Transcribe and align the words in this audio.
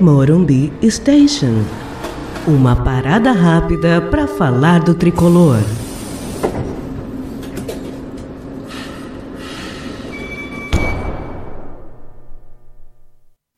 Morumbi 0.00 0.72
Station. 0.90 1.62
Uma 2.48 2.74
parada 2.74 3.32
rápida 3.32 4.00
para 4.00 4.26
falar 4.26 4.82
do 4.82 4.94
tricolor. 4.94 5.58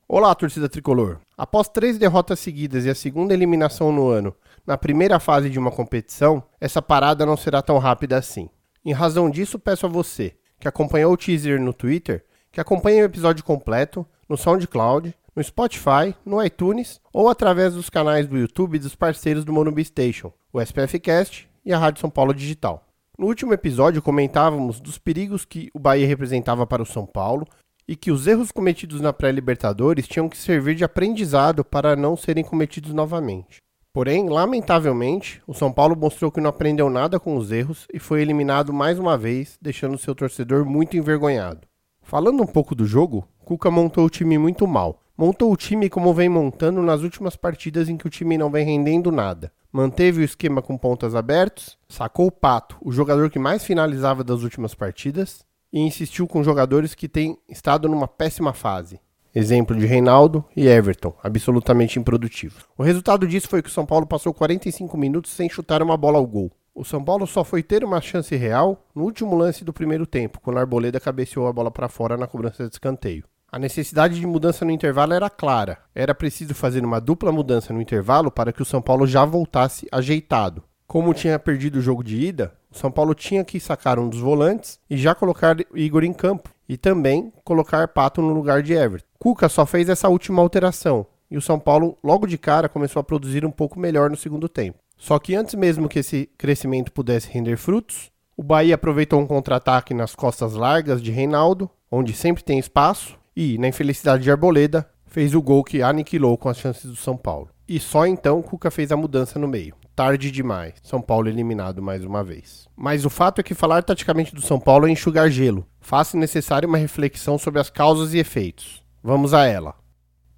Olá, 0.09 0.34
torcida 0.34 0.69
tricolor. 0.69 1.20
Após 1.39 1.69
três 1.69 1.97
derrotas 1.97 2.41
seguidas 2.41 2.87
e 2.87 2.91
a 2.91 2.95
segunda 2.95 3.33
eliminação 3.33 3.93
no 3.93 4.09
ano, 4.09 4.34
na 4.66 4.77
primeira 4.77 5.20
fase 5.20 5.48
de 5.48 5.61
uma 5.61 5.70
competição, 5.70 6.43
essa 6.61 6.83
parada 6.83 7.24
não 7.24 7.37
será 7.37 7.62
tão 7.62 7.79
rápida 7.79 8.16
assim. 8.16 8.51
Em 8.84 8.93
razão 8.93 9.30
disso, 9.30 9.61
peço 9.61 9.87
a 9.87 9.88
você, 9.88 10.34
que 10.59 10.66
acompanhou 10.66 11.12
o 11.12 11.16
teaser 11.16 11.61
no 11.61 11.73
Twitter, 11.73 12.24
que 12.51 12.61
acompanhe 12.61 13.01
o 13.01 13.05
episódio 13.05 13.45
completo 13.45 14.05
no 14.29 14.37
SoundCloud, 14.37 15.15
no 15.35 15.43
Spotify, 15.43 16.15
no 16.25 16.43
iTunes 16.45 17.01
ou 17.12 17.29
através 17.29 17.75
dos 17.75 17.89
canais 17.89 18.27
do 18.27 18.37
YouTube 18.37 18.79
dos 18.79 18.95
parceiros 18.95 19.45
do 19.45 19.53
Monumbi 19.53 19.85
Station, 19.85 20.33
o 20.53 20.61
SPFcast 20.61 21.48
e 21.65 21.73
a 21.73 21.79
Rádio 21.79 22.01
São 22.01 22.11
Paulo 22.11 22.35
Digital. 22.35 22.85
No 23.19 23.27
último 23.27 23.53
episódio 23.53 24.03
comentávamos 24.03 24.81
dos 24.81 24.98
perigos 24.98 25.45
que 25.45 25.71
o 25.75 25.79
Bahia 25.79 26.07
representava 26.07 26.67
para 26.67 26.83
o 26.83 26.87
São 26.87 27.07
Paulo 27.07 27.47
e 27.87 27.97
que 27.97 28.11
os 28.11 28.27
erros 28.27 28.51
cometidos 28.51 29.01
na 29.01 29.12
pré-Libertadores 29.12 30.09
tinham 30.09 30.29
que 30.29 30.37
servir 30.37 30.75
de 30.75 30.84
aprendizado 30.84 31.65
para 31.65 31.97
não 31.97 32.17
serem 32.17 32.45
cometidos 32.45 32.93
novamente. 32.93 33.62
Porém, 33.93 34.29
lamentavelmente, 34.29 35.43
o 35.47 35.53
São 35.53 35.70
Paulo 35.70 35.95
mostrou 35.95 36.33
que 36.33 36.41
não 36.41 36.48
aprendeu 36.48 36.89
nada 36.89 37.20
com 37.20 37.37
os 37.37 37.53
erros 37.53 37.87
e 37.93 37.98
foi 37.98 38.23
eliminado 38.23 38.73
mais 38.73 38.98
uma 38.98 39.19
vez, 39.19 39.59
deixando 39.61 39.98
seu 39.98 40.15
torcedor 40.15 40.65
muito 40.65 40.97
envergonhado. 40.97 41.61
Falando 42.03 42.43
um 42.43 42.47
pouco 42.47 42.75
do 42.75 42.87
jogo, 42.87 43.29
Cuca 43.45 43.70
montou 43.70 44.06
o 44.06 44.10
time 44.10 44.38
muito 44.38 44.66
mal. 44.66 45.01
Montou 45.17 45.53
o 45.53 45.56
time 45.56 45.91
como 45.91 46.14
vem 46.14 46.28
montando 46.28 46.83
nas 46.83 47.03
últimas 47.03 47.36
partidas 47.36 47.89
em 47.89 47.97
que 47.97 48.06
o 48.06 48.11
time 48.11 48.39
não 48.39 48.50
vem 48.50 48.64
rendendo 48.64 49.12
nada. 49.12 49.53
Manteve 49.70 50.20
o 50.20 50.25
esquema 50.25 50.61
com 50.61 50.77
pontas 50.77 51.14
abertos, 51.14 51.78
sacou 51.89 52.27
o 52.27 52.33
Pato, 52.33 52.77
o 52.83 52.92
jogador 52.92 53.30
que 53.30 53.39
mais 53.39 53.64
finalizava 53.64 54.22
das 54.22 54.42
últimas 54.42 54.75
partidas, 54.75 55.44
e 55.72 55.80
insistiu 55.80 56.27
com 56.27 56.42
jogadores 56.42 56.94
que 56.94 57.08
têm 57.08 57.39
estado 57.48 57.89
numa 57.89 58.06
péssima 58.06 58.52
fase. 58.52 59.00
Exemplo 59.34 59.74
de 59.74 59.86
Reinaldo 59.86 60.45
e 60.55 60.69
Everton, 60.69 61.14
absolutamente 61.22 61.98
improdutivos. 61.98 62.67
O 62.77 62.83
resultado 62.83 63.27
disso 63.27 63.48
foi 63.48 63.62
que 63.62 63.70
o 63.70 63.72
São 63.72 63.86
Paulo 63.86 64.06
passou 64.06 64.34
45 64.34 64.97
minutos 64.98 65.30
sem 65.30 65.48
chutar 65.48 65.83
uma 65.83 65.97
bola 65.97 66.19
ao 66.19 66.27
gol. 66.27 66.52
O 66.74 66.84
São 66.84 67.02
Paulo 67.02 67.27
só 67.27 67.42
foi 67.42 67.62
ter 67.62 67.83
uma 67.83 68.00
chance 68.00 68.34
real 68.36 68.86
no 68.95 69.05
último 69.05 69.34
lance 69.34 69.64
do 69.64 69.72
primeiro 69.72 70.06
tempo, 70.06 70.41
quando 70.41 70.58
a 70.58 70.61
Arboleda 70.61 71.00
cabeceou 71.00 71.47
a 71.47 71.52
bola 71.52 71.70
para 71.70 71.89
fora 71.89 72.17
na 72.17 72.27
cobrança 72.27 72.67
de 72.67 72.74
escanteio. 72.74 73.24
A 73.55 73.58
necessidade 73.58 74.19
de 74.19 74.27
mudança 74.27 74.64
no 74.64 74.70
intervalo 74.70 75.12
era 75.12 75.28
clara. 75.28 75.77
Era 75.95 76.14
preciso 76.14 76.55
fazer 76.55 76.83
uma 76.83 76.98
dupla 76.98 77.31
mudança 77.31 77.70
no 77.70 77.83
intervalo 77.83 78.31
para 78.31 78.50
que 78.50 78.62
o 78.62 78.64
São 78.64 78.81
Paulo 78.81 79.06
já 79.06 79.27
voltasse 79.27 79.86
ajeitado. 79.92 80.62
Como 80.86 81.12
tinha 81.12 81.39
perdido 81.39 81.77
o 81.77 81.83
jogo 81.83 82.03
de 82.03 82.17
ida, 82.17 82.55
o 82.70 82.78
São 82.78 82.91
Paulo 82.91 83.14
tinha 83.14 83.45
que 83.45 83.61
sacar 83.61 83.98
um 83.98 84.08
dos 84.08 84.20
volantes 84.20 84.80
e 84.89 84.97
já 84.97 85.14
colocar 85.14 85.55
Igor 85.75 86.03
em 86.03 86.14
campo 86.14 86.48
e 86.67 86.78
também 86.78 87.30
colocar 87.45 87.89
Pato 87.89 88.23
no 88.23 88.33
lugar 88.33 88.62
de 88.62 88.73
Everton. 88.73 89.06
Cuca 89.19 89.50
só 89.50 89.67
fez 89.67 89.91
essa 89.91 90.08
última 90.08 90.41
alteração 90.41 91.05
e 91.30 91.36
o 91.36 91.42
São 91.42 91.58
Paulo 91.58 91.98
logo 92.03 92.27
de 92.27 92.39
cara 92.39 92.70
começou 92.70 93.00
a 93.00 93.05
produzir 93.05 93.45
um 93.45 93.50
pouco 93.50 93.78
melhor 93.78 94.08
no 94.08 94.17
segundo 94.17 94.48
tempo. 94.48 94.78
Só 94.97 95.19
que 95.19 95.34
antes 95.34 95.55
mesmo 95.55 95.91
que 95.91 95.98
esse 95.98 96.27
crescimento 96.39 96.91
pudesse 96.91 97.28
render 97.28 97.58
frutos, 97.58 98.11
o 98.34 98.42
Bahia 98.42 98.77
aproveitou 98.77 99.20
um 99.20 99.27
contra-ataque 99.27 99.92
nas 99.92 100.14
costas 100.14 100.55
largas 100.55 101.03
de 101.03 101.11
Reinaldo, 101.11 101.69
onde 101.91 102.14
sempre 102.14 102.42
tem 102.42 102.58
espaço, 102.58 103.20
e, 103.36 103.58
na 103.58 103.69
infelicidade 103.69 104.22
de 104.22 104.30
Arboleda, 104.30 104.88
fez 105.06 105.34
o 105.34 105.42
gol 105.42 105.62
que 105.62 105.83
aniquilou 105.83 106.38
com 106.38 106.48
as 106.48 106.58
chances 106.58 106.84
do 106.84 106.97
São 106.97 107.16
Paulo. 107.16 107.50
E 107.69 107.78
só 107.78 108.06
então 108.06 108.42
Cuca 108.42 108.70
fez 108.70 108.91
a 108.91 108.97
mudança 108.97 109.39
no 109.39 109.48
meio. 109.48 109.74
Tarde 109.95 110.30
demais. 110.30 110.74
São 110.83 111.02
Paulo 111.02 111.29
eliminado 111.29 111.83
mais 111.83 112.02
uma 112.05 112.24
vez. 112.24 112.67
Mas 112.74 113.05
o 113.05 113.11
fato 113.11 113.40
é 113.40 113.45
que 113.45 113.55
falar 113.55 113.83
taticamente 113.83 114.34
do 114.34 114.40
São 114.40 114.58
Paulo 114.58 114.86
é 114.86 114.90
enxugar 114.90 115.30
gelo. 115.30 115.67
Faça 115.80 116.17
necessária 116.17 116.67
uma 116.67 116.79
reflexão 116.79 117.39
sobre 117.39 117.61
as 117.61 117.68
causas 117.68 118.14
e 118.14 118.18
efeitos. 118.18 118.83
Vamos 119.02 119.34
a 119.34 119.45
ela. 119.46 119.74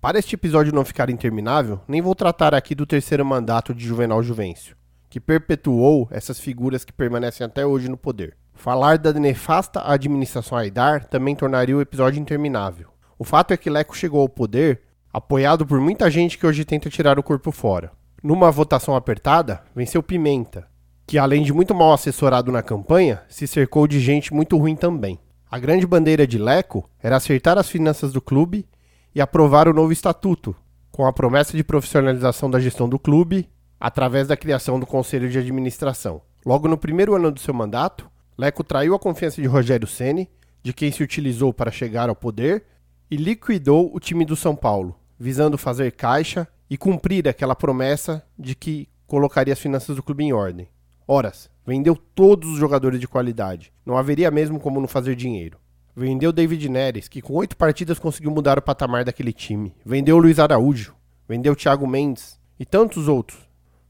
Para 0.00 0.18
este 0.18 0.34
episódio 0.34 0.74
não 0.74 0.84
ficar 0.84 1.08
interminável, 1.08 1.80
nem 1.88 2.02
vou 2.02 2.14
tratar 2.14 2.54
aqui 2.54 2.74
do 2.74 2.84
terceiro 2.84 3.24
mandato 3.24 3.72
de 3.72 3.86
Juvenal 3.86 4.22
Juvencio, 4.22 4.76
que 5.08 5.18
perpetuou 5.18 6.08
essas 6.10 6.38
figuras 6.38 6.84
que 6.84 6.92
permanecem 6.92 7.46
até 7.46 7.64
hoje 7.64 7.88
no 7.88 7.96
poder. 7.96 8.36
Falar 8.54 8.96
da 8.96 9.12
nefasta 9.12 9.82
administração 9.84 10.56
Aidar 10.56 11.04
também 11.04 11.36
tornaria 11.36 11.76
o 11.76 11.80
episódio 11.80 12.20
interminável. 12.20 12.88
O 13.18 13.24
fato 13.24 13.52
é 13.52 13.56
que 13.56 13.68
Leco 13.68 13.96
chegou 13.96 14.22
ao 14.22 14.28
poder 14.28 14.82
apoiado 15.12 15.66
por 15.66 15.80
muita 15.80 16.10
gente 16.10 16.38
que 16.38 16.46
hoje 16.46 16.64
tenta 16.64 16.88
tirar 16.88 17.18
o 17.18 17.22
corpo 17.22 17.52
fora. 17.52 17.92
Numa 18.22 18.50
votação 18.50 18.96
apertada, 18.96 19.62
venceu 19.76 20.02
Pimenta, 20.02 20.66
que 21.06 21.18
além 21.18 21.42
de 21.42 21.52
muito 21.52 21.74
mal 21.74 21.92
assessorado 21.92 22.50
na 22.50 22.62
campanha, 22.62 23.22
se 23.28 23.46
cercou 23.46 23.86
de 23.86 24.00
gente 24.00 24.32
muito 24.32 24.56
ruim 24.56 24.74
também. 24.74 25.18
A 25.50 25.58
grande 25.58 25.86
bandeira 25.86 26.26
de 26.26 26.38
Leco 26.38 26.88
era 27.02 27.16
acertar 27.16 27.58
as 27.58 27.68
finanças 27.68 28.12
do 28.12 28.20
clube 28.20 28.66
e 29.14 29.20
aprovar 29.20 29.68
o 29.68 29.74
novo 29.74 29.92
estatuto, 29.92 30.56
com 30.90 31.06
a 31.06 31.12
promessa 31.12 31.56
de 31.56 31.62
profissionalização 31.62 32.50
da 32.50 32.58
gestão 32.58 32.88
do 32.88 32.98
clube 32.98 33.48
através 33.78 34.26
da 34.26 34.36
criação 34.36 34.80
do 34.80 34.86
conselho 34.86 35.28
de 35.28 35.38
administração. 35.38 36.22
Logo 36.44 36.66
no 36.66 36.78
primeiro 36.78 37.14
ano 37.14 37.30
do 37.30 37.38
seu 37.38 37.54
mandato, 37.54 38.10
Leco 38.36 38.64
traiu 38.64 38.94
a 38.94 38.98
confiança 38.98 39.40
de 39.40 39.46
Rogério 39.46 39.86
Ceni, 39.86 40.28
de 40.62 40.72
quem 40.72 40.90
se 40.90 41.02
utilizou 41.02 41.52
para 41.52 41.70
chegar 41.70 42.08
ao 42.08 42.16
poder, 42.16 42.64
e 43.10 43.16
liquidou 43.16 43.94
o 43.94 44.00
time 44.00 44.24
do 44.24 44.34
São 44.34 44.56
Paulo, 44.56 44.98
visando 45.18 45.56
fazer 45.56 45.92
caixa 45.92 46.48
e 46.68 46.76
cumprir 46.76 47.28
aquela 47.28 47.54
promessa 47.54 48.24
de 48.38 48.54
que 48.54 48.88
colocaria 49.06 49.52
as 49.52 49.60
finanças 49.60 49.94
do 49.94 50.02
clube 50.02 50.24
em 50.24 50.32
ordem. 50.32 50.68
Horas, 51.06 51.50
vendeu 51.66 51.94
todos 51.94 52.50
os 52.50 52.58
jogadores 52.58 52.98
de 52.98 53.06
qualidade. 53.06 53.72
Não 53.84 53.96
haveria 53.96 54.30
mesmo 54.30 54.58
como 54.58 54.80
não 54.80 54.88
fazer 54.88 55.14
dinheiro. 55.14 55.58
Vendeu 55.94 56.32
David 56.32 56.68
Neres, 56.68 57.06
que 57.06 57.22
com 57.22 57.34
oito 57.34 57.56
partidas 57.56 57.98
conseguiu 57.98 58.30
mudar 58.30 58.58
o 58.58 58.62
patamar 58.62 59.04
daquele 59.04 59.32
time. 59.32 59.74
Vendeu 59.84 60.18
Luiz 60.18 60.40
Araújo. 60.40 60.94
Vendeu 61.28 61.54
Thiago 61.54 61.86
Mendes. 61.86 62.40
E 62.58 62.64
tantos 62.64 63.06
outros. 63.06 63.43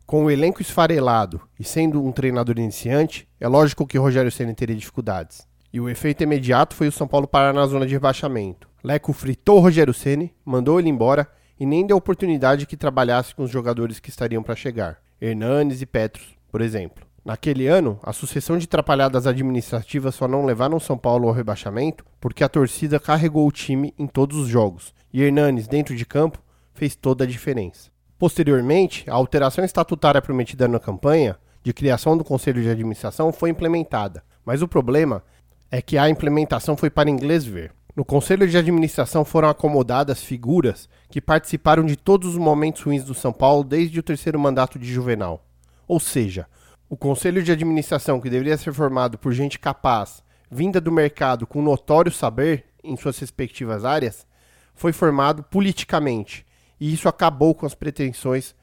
Com 0.07 0.27
o 0.27 0.31
elenco 0.31 0.61
esfarelado 0.61 1.41
e 1.59 1.65
sendo 1.65 2.05
um 2.05 2.13
treinador 2.13 2.59
iniciante, 2.59 3.27
é 3.41 3.49
lógico 3.49 3.87
que 3.87 3.97
Rogério 3.97 4.31
Ceni 4.31 4.55
teria 4.55 4.77
dificuldades. 4.77 5.49
E 5.73 5.81
o 5.81 5.89
efeito 5.89 6.23
imediato 6.23 6.75
foi 6.75 6.89
o 6.89 6.93
São 6.93 7.09
Paulo 7.09 7.27
parar 7.27 7.55
na 7.55 7.67
zona 7.67 7.87
de 7.87 7.95
rebaixamento. 7.95 8.69
Leco 8.85 9.15
fritou 9.15 9.61
Rogério 9.61 9.95
Ceni, 9.95 10.35
mandou 10.45 10.79
ele 10.79 10.91
embora 10.91 11.27
e 11.59 11.65
nem 11.65 11.87
deu 11.87 11.97
oportunidade 11.97 12.67
que 12.67 12.77
trabalhasse 12.77 13.35
com 13.35 13.45
os 13.45 13.51
jogadores 13.51 13.99
que 13.99 14.11
estariam 14.11 14.43
para 14.43 14.55
chegar, 14.55 14.99
Hernanes 15.19 15.81
e 15.81 15.87
Petros, 15.87 16.37
por 16.53 16.61
exemplo. 16.61 17.07
Naquele 17.25 17.67
ano, 17.67 17.99
a 18.03 18.13
sucessão 18.13 18.59
de 18.59 18.67
atrapalhadas 18.67 19.27
administrativas 19.27 20.15
só 20.15 20.29
não 20.29 20.45
levaram 20.45 20.79
São 20.79 20.99
Paulo 20.99 21.27
ao 21.27 21.35
rebaixamento 21.35 22.05
porque 22.21 22.45
a 22.45 22.49
torcida 22.49 23.01
carregou 23.01 23.49
o 23.49 23.53
time 23.53 23.95
em 23.99 24.07
todos 24.07 24.37
os 24.37 24.49
jogos 24.49 24.93
e 25.11 25.23
Hernanes, 25.23 25.67
dentro 25.67 25.97
de 25.97 26.05
campo, 26.05 26.43
fez 26.75 26.95
toda 26.95 27.25
a 27.25 27.27
diferença. 27.27 27.94
Posteriormente, 28.25 29.05
a 29.07 29.12
alteração 29.12 29.62
estatutária 29.62 30.23
prometida 30.23 30.67
na 30.67 30.81
campanha 30.81 31.37
de 31.62 31.75
criação 31.75 32.17
do 32.17 32.25
Conselho 32.25 32.62
de 32.62 32.71
Administração 32.71 33.31
foi 33.31 33.51
implementada, 33.51 34.25
mas 34.47 34.62
o 34.62 34.67
problema 34.67 35.23
é 35.71 35.83
que 35.83 35.99
a 35.99 36.09
implementação 36.09 36.75
foi 36.75 36.89
para 36.89 37.11
inglês 37.11 37.45
ver. 37.45 37.71
No 37.95 38.03
Conselho 38.03 38.49
de 38.49 38.57
Administração 38.57 39.27
foram 39.27 39.51
acomodadas 39.51 40.25
figuras 40.25 40.89
que 41.11 41.21
participaram 41.21 41.85
de 41.85 41.97
todos 41.97 42.31
os 42.31 42.39
momentos 42.39 42.81
ruins 42.81 43.05
do 43.05 43.12
São 43.12 43.31
Paulo 43.31 43.62
desde 43.62 44.01
o 44.01 44.03
terceiro 44.03 44.41
mandato 44.41 44.79
de 44.79 44.91
Juvenal. 44.91 45.45
Ou 45.87 46.01
seja, 46.01 46.47
o 46.89 46.97
Conselho 46.97 47.43
de 47.43 47.53
Administração, 47.53 48.23
que 48.23 48.31
deveria 48.31 48.56
ser 48.56 48.73
formado 48.73 49.19
por 49.19 49.35
gente 49.35 49.59
capaz, 49.59 50.25
vinda 50.51 50.81
do 50.81 50.91
mercado 50.91 51.47
com 51.47 51.61
notório 51.61 52.11
saber 52.11 52.65
em 52.82 52.97
suas 52.97 53.19
respectivas 53.19 53.85
áreas, 53.85 54.26
foi 54.75 54.94
formado 54.94 55.43
politicamente. 55.43 56.47
E 56.81 56.93
isso 56.93 57.09
acabou 57.09 57.55
com 57.55 57.67
as 57.67 57.75
pretensões 57.75 58.55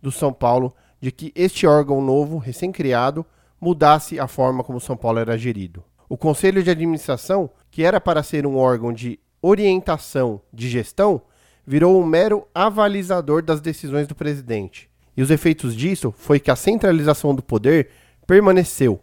do 0.00 0.10
São 0.10 0.32
Paulo 0.32 0.74
de 1.00 1.10
que 1.10 1.32
este 1.34 1.66
órgão 1.66 2.00
novo, 2.00 2.38
recém-criado, 2.38 3.24
mudasse 3.60 4.18
a 4.18 4.26
forma 4.26 4.62
como 4.62 4.80
São 4.80 4.96
Paulo 4.96 5.18
era 5.18 5.38
gerido. 5.38 5.84
O 6.08 6.16
Conselho 6.16 6.62
de 6.62 6.70
Administração, 6.70 7.50
que 7.70 7.84
era 7.84 8.00
para 8.00 8.22
ser 8.22 8.46
um 8.46 8.56
órgão 8.56 8.92
de 8.92 9.18
orientação 9.40 10.40
de 10.52 10.68
gestão, 10.68 11.22
virou 11.66 12.00
um 12.00 12.04
mero 12.04 12.46
avalizador 12.54 13.42
das 13.42 13.60
decisões 13.60 14.06
do 14.06 14.14
presidente. 14.14 14.90
E 15.16 15.22
os 15.22 15.30
efeitos 15.30 15.76
disso 15.76 16.12
foi 16.16 16.40
que 16.40 16.50
a 16.50 16.56
centralização 16.56 17.34
do 17.34 17.42
poder 17.42 17.90
permaneceu. 18.26 19.00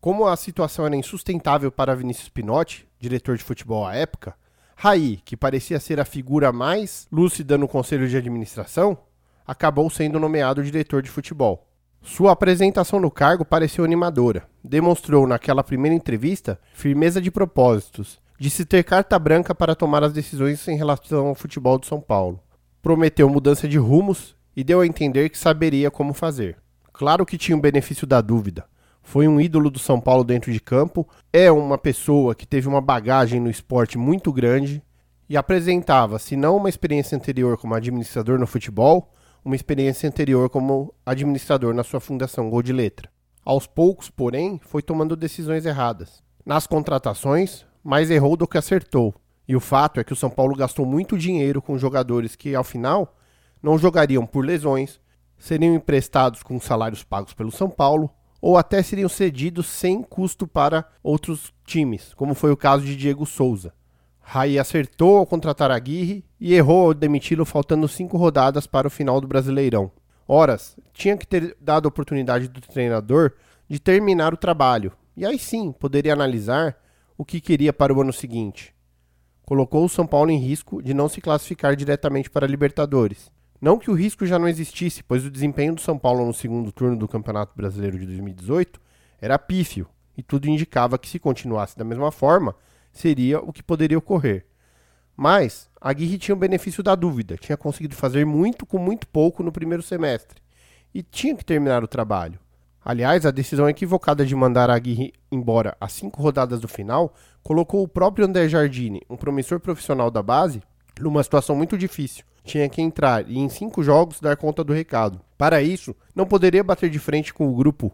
Como 0.00 0.26
a 0.26 0.36
situação 0.36 0.86
era 0.86 0.96
insustentável 0.96 1.70
para 1.70 1.94
Vinícius 1.94 2.28
Pinotti, 2.28 2.88
diretor 2.98 3.36
de 3.36 3.44
futebol 3.44 3.86
à 3.86 3.94
época, 3.94 4.34
Raí, 4.82 5.20
que 5.26 5.36
parecia 5.36 5.78
ser 5.78 6.00
a 6.00 6.06
figura 6.06 6.50
mais 6.50 7.06
lúcida 7.12 7.58
no 7.58 7.68
conselho 7.68 8.08
de 8.08 8.16
administração, 8.16 8.96
acabou 9.46 9.90
sendo 9.90 10.18
nomeado 10.18 10.64
diretor 10.64 11.02
de 11.02 11.10
futebol. 11.10 11.68
Sua 12.00 12.32
apresentação 12.32 12.98
no 12.98 13.10
cargo 13.10 13.44
pareceu 13.44 13.84
animadora. 13.84 14.48
Demonstrou 14.64 15.26
naquela 15.26 15.62
primeira 15.62 15.94
entrevista 15.94 16.58
firmeza 16.72 17.20
de 17.20 17.30
propósitos, 17.30 18.18
de 18.38 18.48
se 18.48 18.64
ter 18.64 18.82
carta 18.82 19.18
branca 19.18 19.54
para 19.54 19.74
tomar 19.74 20.02
as 20.02 20.14
decisões 20.14 20.66
em 20.66 20.78
relação 20.78 21.26
ao 21.26 21.34
futebol 21.34 21.78
do 21.78 21.84
São 21.84 22.00
Paulo. 22.00 22.40
prometeu 22.80 23.28
mudança 23.28 23.68
de 23.68 23.76
rumos 23.76 24.34
e 24.56 24.64
deu 24.64 24.80
a 24.80 24.86
entender 24.86 25.28
que 25.28 25.36
saberia 25.36 25.90
como 25.90 26.14
fazer. 26.14 26.56
Claro 26.90 27.26
que 27.26 27.36
tinha 27.36 27.54
o 27.54 27.60
benefício 27.60 28.06
da 28.06 28.22
dúvida. 28.22 28.64
Foi 29.10 29.26
um 29.26 29.40
ídolo 29.40 29.70
do 29.70 29.78
São 29.80 30.00
Paulo 30.00 30.22
dentro 30.22 30.52
de 30.52 30.60
campo, 30.60 31.04
é 31.32 31.50
uma 31.50 31.76
pessoa 31.76 32.32
que 32.32 32.46
teve 32.46 32.68
uma 32.68 32.80
bagagem 32.80 33.40
no 33.40 33.50
esporte 33.50 33.98
muito 33.98 34.32
grande 34.32 34.80
e 35.28 35.36
apresentava, 35.36 36.16
se 36.16 36.36
não 36.36 36.56
uma 36.56 36.68
experiência 36.68 37.18
anterior 37.18 37.58
como 37.58 37.74
administrador 37.74 38.38
no 38.38 38.46
futebol, 38.46 39.12
uma 39.44 39.56
experiência 39.56 40.08
anterior 40.08 40.48
como 40.48 40.94
administrador 41.04 41.74
na 41.74 41.82
sua 41.82 41.98
fundação 41.98 42.48
Gol 42.48 42.62
de 42.62 42.72
Letra. 42.72 43.10
Aos 43.44 43.66
poucos, 43.66 44.08
porém, 44.08 44.60
foi 44.62 44.80
tomando 44.80 45.16
decisões 45.16 45.66
erradas. 45.66 46.22
Nas 46.46 46.68
contratações, 46.68 47.66
mais 47.82 48.12
errou 48.12 48.36
do 48.36 48.46
que 48.46 48.58
acertou. 48.58 49.12
E 49.48 49.56
o 49.56 49.60
fato 49.60 49.98
é 49.98 50.04
que 50.04 50.12
o 50.12 50.16
São 50.16 50.30
Paulo 50.30 50.54
gastou 50.54 50.86
muito 50.86 51.18
dinheiro 51.18 51.60
com 51.60 51.76
jogadores 51.76 52.36
que, 52.36 52.54
ao 52.54 52.62
final, 52.62 53.16
não 53.60 53.76
jogariam 53.76 54.24
por 54.24 54.44
lesões, 54.44 55.00
seriam 55.36 55.74
emprestados 55.74 56.44
com 56.44 56.60
salários 56.60 57.02
pagos 57.02 57.34
pelo 57.34 57.50
São 57.50 57.68
Paulo 57.68 58.08
ou 58.40 58.56
até 58.56 58.82
seriam 58.82 59.08
cedidos 59.08 59.66
sem 59.66 60.02
custo 60.02 60.46
para 60.46 60.86
outros 61.02 61.52
times, 61.64 62.14
como 62.14 62.34
foi 62.34 62.50
o 62.50 62.56
caso 62.56 62.84
de 62.84 62.96
Diego 62.96 63.26
Souza. 63.26 63.72
Rai 64.20 64.58
acertou 64.58 65.18
ao 65.18 65.26
contratar 65.26 65.70
Aguirre 65.70 66.24
e 66.38 66.54
errou 66.54 66.86
ao 66.86 66.94
demiti-lo 66.94 67.44
faltando 67.44 67.88
cinco 67.88 68.16
rodadas 68.16 68.66
para 68.66 68.86
o 68.86 68.90
final 68.90 69.20
do 69.20 69.26
Brasileirão. 69.26 69.90
Horas, 70.26 70.76
tinha 70.92 71.16
que 71.16 71.26
ter 71.26 71.56
dado 71.60 71.86
a 71.86 71.88
oportunidade 71.88 72.46
do 72.46 72.60
treinador 72.60 73.32
de 73.68 73.80
terminar 73.80 74.32
o 74.32 74.36
trabalho, 74.36 74.92
e 75.16 75.26
aí 75.26 75.38
sim 75.38 75.72
poderia 75.72 76.12
analisar 76.12 76.76
o 77.18 77.24
que 77.24 77.40
queria 77.40 77.72
para 77.72 77.92
o 77.92 78.00
ano 78.00 78.12
seguinte. 78.12 78.74
Colocou 79.42 79.84
o 79.84 79.88
São 79.88 80.06
Paulo 80.06 80.30
em 80.30 80.38
risco 80.38 80.80
de 80.80 80.94
não 80.94 81.08
se 81.08 81.20
classificar 81.20 81.74
diretamente 81.74 82.30
para 82.30 82.46
a 82.46 82.48
Libertadores. 82.48 83.30
Não 83.60 83.78
que 83.78 83.90
o 83.90 83.94
risco 83.94 84.24
já 84.24 84.38
não 84.38 84.48
existisse, 84.48 85.02
pois 85.02 85.26
o 85.26 85.30
desempenho 85.30 85.74
do 85.74 85.80
São 85.80 85.98
Paulo 85.98 86.24
no 86.24 86.32
segundo 86.32 86.72
turno 86.72 86.96
do 86.96 87.06
Campeonato 87.06 87.52
Brasileiro 87.54 87.98
de 87.98 88.06
2018 88.06 88.80
era 89.20 89.38
pífio, 89.38 89.86
e 90.16 90.22
tudo 90.22 90.48
indicava 90.48 90.98
que 90.98 91.08
se 91.08 91.18
continuasse 91.18 91.76
da 91.76 91.84
mesma 91.84 92.10
forma, 92.10 92.54
seria 92.90 93.38
o 93.38 93.52
que 93.52 93.62
poderia 93.62 93.98
ocorrer. 93.98 94.46
Mas 95.14 95.68
Aguirre 95.78 96.16
tinha 96.16 96.34
o 96.34 96.38
benefício 96.38 96.82
da 96.82 96.94
dúvida, 96.94 97.36
tinha 97.36 97.56
conseguido 97.56 97.94
fazer 97.94 98.24
muito 98.24 98.64
com 98.64 98.78
muito 98.78 99.06
pouco 99.06 99.42
no 99.42 99.52
primeiro 99.52 99.82
semestre 99.82 100.40
e 100.94 101.02
tinha 101.02 101.36
que 101.36 101.44
terminar 101.44 101.84
o 101.84 101.88
trabalho. 101.88 102.38
Aliás, 102.82 103.26
a 103.26 103.30
decisão 103.30 103.68
equivocada 103.68 104.24
de 104.24 104.34
mandar 104.34 104.70
Aguirre 104.70 105.12
embora 105.30 105.76
às 105.78 105.92
cinco 105.92 106.22
rodadas 106.22 106.60
do 106.60 106.68
final 106.68 107.14
colocou 107.42 107.82
o 107.82 107.88
próprio 107.88 108.24
André 108.24 108.48
Jardine, 108.48 109.02
um 109.10 109.16
promissor 109.16 109.60
profissional 109.60 110.10
da 110.10 110.22
base, 110.22 110.62
numa 110.98 111.22
situação 111.22 111.54
muito 111.54 111.76
difícil. 111.76 112.24
Tinha 112.44 112.68
que 112.68 112.82
entrar 112.82 113.28
e 113.28 113.38
em 113.38 113.48
cinco 113.48 113.82
jogos 113.82 114.20
dar 114.20 114.36
conta 114.36 114.64
do 114.64 114.72
recado. 114.72 115.20
Para 115.36 115.62
isso, 115.62 115.94
não 116.14 116.26
poderia 116.26 116.64
bater 116.64 116.90
de 116.90 116.98
frente 116.98 117.32
com 117.32 117.48
o 117.48 117.54
grupo. 117.54 117.92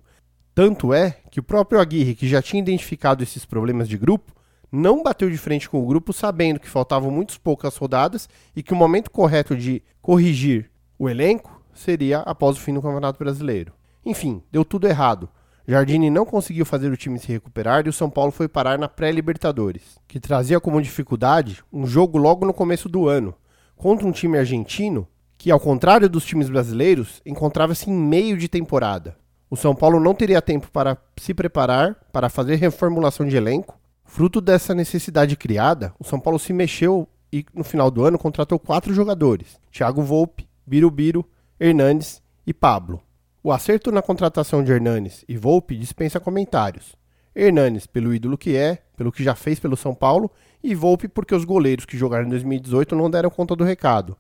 Tanto 0.55 0.95
é 0.95 1.19
que 1.31 1.41
o 1.41 1.43
próprio 1.43 1.81
Aguirre, 1.81 2.15
que 2.15 2.27
já 2.27 2.41
tinha 2.41 2.63
identificado 2.63 3.23
esses 3.23 3.45
problemas 3.45 3.89
de 3.89 3.99
grupo, 3.99 4.33
não 4.71 5.03
bateu 5.03 5.31
de 5.31 5.39
frente 5.39 5.69
com 5.69 5.83
o 5.83 5.87
grupo, 5.87 6.13
sabendo 6.13 6.61
que 6.61 6.69
faltavam 6.69 7.11
muitas 7.11 7.37
poucas 7.39 7.77
rodadas 7.77 8.29
e 8.55 8.63
que 8.63 8.73
o 8.73 8.77
momento 8.77 9.11
correto 9.11 9.57
de 9.57 9.83
corrigir 10.01 10.71
o 10.99 11.09
elenco 11.09 11.61
seria 11.75 12.21
após 12.21 12.57
o 12.57 12.61
fim 12.61 12.75
do 12.75 12.83
Campeonato 12.83 13.19
Brasileiro. 13.19 13.73
Enfim, 14.05 14.43
deu 14.51 14.65
tudo 14.65 14.87
errado. 14.87 15.29
Jardine 15.69 16.11
não 16.11 16.25
conseguiu 16.25 16.65
fazer 16.65 16.93
o 16.93 16.97
time 16.97 17.19
se 17.19 17.27
recuperar 17.27 17.85
e 17.87 17.89
o 17.89 17.93
São 17.93 18.09
Paulo 18.09 18.31
foi 18.31 18.47
parar 18.47 18.79
na 18.79 18.89
pré-Libertadores, 18.89 19.99
que 20.07 20.21
trazia 20.21 20.61
como 20.61 20.81
dificuldade 20.81 21.63
um 21.73 21.87
jogo 21.87 22.17
logo 22.17 22.47
no 22.47 22.55
começo 22.55 22.89
do 22.89 23.09
ano, 23.09 23.35
contra 23.77 24.07
um 24.07 24.13
time 24.13 24.39
argentino 24.39 25.07
que, 25.39 25.51
ao 25.51 25.61
contrário 25.61 26.09
dos 26.09 26.25
times 26.25 26.49
brasileiros, 26.49 27.21
encontrava-se 27.25 27.91
em 27.91 27.95
meio 27.95 28.37
de 28.37 28.49
temporada. 28.49 29.17
O 29.49 29.57
São 29.57 29.75
Paulo 29.75 30.01
não 30.01 30.15
teria 30.15 30.43
tempo 30.43 30.71
para 30.73 30.97
se 31.17 31.33
preparar 31.33 31.95
para 32.13 32.29
fazer 32.29 32.57
reformulação 32.57 33.27
de 33.27 33.37
elenco 33.37 33.79
Fruto 34.07 34.41
dessa 34.41 34.75
necessidade 34.75 35.37
criada, 35.37 35.93
o 35.99 36.05
São 36.05 36.19
Paulo 36.19 36.39
se 36.39 36.53
mexeu 36.53 37.09
e 37.31 37.45
no 37.53 37.65
final 37.65 37.91
do 37.91 38.05
ano 38.05 38.19
contratou 38.19 38.59
quatro 38.59 38.95
jogadores: 38.95 39.61
Thiago 39.71 40.01
Volpe, 40.01 40.49
Birubiru, 40.65 41.25
Hernandes 41.61 42.23
e 42.47 42.55
Pablo. 42.55 43.03
O 43.43 43.53
acerto 43.53 43.93
na 43.93 44.01
contratação 44.01 44.65
de 44.65 44.73
Hernanes 44.73 45.25
e 45.29 45.37
Volpe 45.37 45.77
dispensa 45.77 46.21
comentários. 46.21 46.97
Hernanes 47.37 47.87
pelo 47.87 48.15
ídolo 48.15 48.39
que 48.39 48.57
é, 48.57 48.83
pelo 48.97 49.13
que 49.13 49.23
já 49.23 49.35
fez 49.35 49.61
pelo 49.61 49.77
São 49.77 49.95
Paulo, 49.95 50.31
e 50.65 50.75
Volpe 50.75 51.07
porque 51.07 51.35
os 51.35 51.45
goleiros 51.45 51.85
que 51.85 51.99
jogaram 51.99 52.27
em 52.27 52.31
2018 52.31 52.97
não 52.97 53.11
deram 53.11 53.29
conta 53.29 53.55
do 53.55 53.63
recado. 53.63 54.17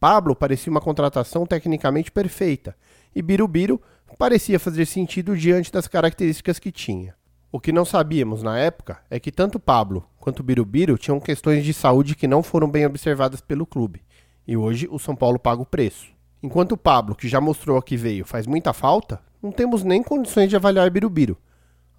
Pablo 0.00 0.34
parecia 0.34 0.70
uma 0.70 0.80
contratação 0.80 1.46
tecnicamente 1.46 2.10
perfeita, 2.10 2.74
e 3.14 3.22
Birubiru 3.22 3.80
parecia 4.18 4.58
fazer 4.58 4.86
sentido 4.86 5.36
diante 5.36 5.70
das 5.70 5.86
características 5.86 6.58
que 6.58 6.72
tinha. 6.72 7.14
O 7.52 7.60
que 7.60 7.72
não 7.72 7.84
sabíamos 7.84 8.42
na 8.42 8.58
época 8.58 8.98
é 9.08 9.20
que 9.20 9.30
tanto 9.30 9.60
Pablo 9.60 10.04
quanto 10.18 10.42
Birubiru 10.42 10.98
tinham 10.98 11.20
questões 11.20 11.64
de 11.64 11.72
saúde 11.72 12.14
que 12.14 12.26
não 12.26 12.42
foram 12.42 12.68
bem 12.68 12.86
observadas 12.86 13.40
pelo 13.40 13.66
clube, 13.66 14.02
e 14.46 14.56
hoje 14.56 14.88
o 14.90 14.98
São 14.98 15.14
Paulo 15.14 15.38
paga 15.38 15.62
o 15.62 15.66
preço. 15.66 16.08
Enquanto 16.42 16.76
Pablo, 16.76 17.14
que 17.14 17.28
já 17.28 17.40
mostrou 17.40 17.80
que 17.82 17.96
veio, 17.96 18.24
faz 18.24 18.46
muita 18.46 18.72
falta, 18.72 19.20
não 19.42 19.52
temos 19.52 19.84
nem 19.84 20.02
condições 20.02 20.48
de 20.48 20.56
avaliar 20.56 20.90
Birubiru. 20.90 21.36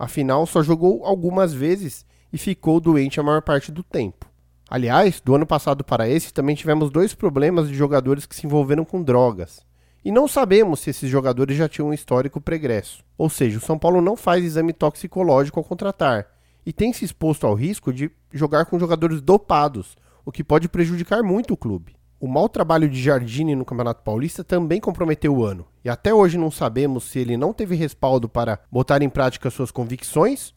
Afinal, 0.01 0.47
só 0.47 0.63
jogou 0.63 1.05
algumas 1.05 1.53
vezes 1.53 2.03
e 2.33 2.37
ficou 2.39 2.79
doente 2.79 3.19
a 3.19 3.23
maior 3.23 3.43
parte 3.43 3.71
do 3.71 3.83
tempo. 3.83 4.25
Aliás, 4.67 5.21
do 5.21 5.35
ano 5.35 5.45
passado 5.45 5.83
para 5.83 6.09
esse 6.09 6.33
também 6.33 6.55
tivemos 6.55 6.89
dois 6.89 7.13
problemas 7.13 7.69
de 7.69 7.75
jogadores 7.75 8.25
que 8.25 8.35
se 8.35 8.47
envolveram 8.47 8.83
com 8.83 9.03
drogas. 9.03 9.63
E 10.03 10.11
não 10.11 10.27
sabemos 10.27 10.79
se 10.79 10.89
esses 10.89 11.07
jogadores 11.07 11.55
já 11.55 11.69
tinham 11.69 11.89
um 11.89 11.93
histórico 11.93 12.41
pregresso. 12.41 13.03
Ou 13.15 13.29
seja, 13.29 13.59
o 13.59 13.61
São 13.61 13.77
Paulo 13.77 14.01
não 14.01 14.15
faz 14.15 14.43
exame 14.43 14.73
toxicológico 14.73 15.59
ao 15.59 15.63
contratar 15.63 16.25
e 16.65 16.73
tem 16.73 16.91
se 16.91 17.05
exposto 17.05 17.45
ao 17.45 17.53
risco 17.53 17.93
de 17.93 18.09
jogar 18.33 18.65
com 18.65 18.79
jogadores 18.79 19.21
dopados, 19.21 19.95
o 20.25 20.31
que 20.31 20.43
pode 20.43 20.67
prejudicar 20.67 21.21
muito 21.21 21.53
o 21.53 21.57
clube. 21.57 21.95
O 22.21 22.27
mau 22.27 22.47
trabalho 22.47 22.87
de 22.87 23.01
Jardine 23.01 23.55
no 23.55 23.65
Campeonato 23.65 24.03
Paulista 24.03 24.43
também 24.43 24.79
comprometeu 24.79 25.35
o 25.35 25.43
ano, 25.43 25.65
e 25.83 25.89
até 25.89 26.13
hoje 26.13 26.37
não 26.37 26.49
sabemos 26.49 27.03
se 27.03 27.19
ele 27.19 27.35
não 27.35 27.51
teve 27.51 27.75
respaldo 27.75 28.29
para 28.29 28.59
botar 28.71 29.01
em 29.01 29.09
prática 29.09 29.49
suas 29.49 29.71
convicções 29.71 30.53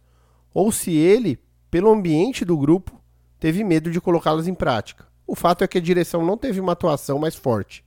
ou 0.52 0.70
se 0.70 0.92
ele, 0.92 1.40
pelo 1.70 1.90
ambiente 1.90 2.44
do 2.44 2.56
grupo, 2.56 3.02
teve 3.40 3.64
medo 3.64 3.90
de 3.90 4.00
colocá-las 4.00 4.46
em 4.46 4.54
prática. 4.54 5.08
O 5.26 5.34
fato 5.34 5.64
é 5.64 5.66
que 5.66 5.78
a 5.78 5.80
direção 5.80 6.24
não 6.24 6.36
teve 6.36 6.60
uma 6.60 6.72
atuação 6.72 7.18
mais 7.18 7.34
forte 7.34 7.82